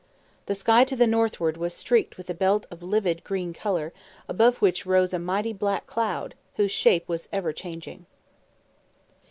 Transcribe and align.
The 0.47 0.55
sky 0.55 0.83
to 0.85 0.95
the 0.95 1.05
northward 1.05 1.57
was 1.57 1.75
streaked 1.75 2.17
with 2.17 2.27
a 2.27 2.33
belt 2.33 2.65
of 2.71 2.81
livid 2.81 3.23
green 3.23 3.53
colour, 3.53 3.93
above 4.27 4.57
which 4.57 4.83
rose 4.83 5.13
a 5.13 5.19
mighty 5.19 5.53
black 5.53 5.85
cloud, 5.85 6.33
whose 6.55 6.71
shape 6.71 7.07
was 7.07 7.29
ever 7.31 7.53
changing. 7.53 8.07